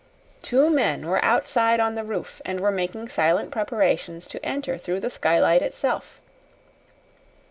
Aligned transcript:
Two 0.41 0.71
men 0.71 1.05
were 1.05 1.23
outside 1.23 1.79
on 1.79 1.93
the 1.93 2.03
roof, 2.03 2.41
and 2.43 2.59
were 2.59 2.71
making 2.71 3.07
silent 3.09 3.51
preparations 3.51 4.25
to 4.29 4.43
enter 4.43 4.75
through 4.75 4.99
the 4.99 5.11
skylight 5.11 5.61
itself. 5.61 6.19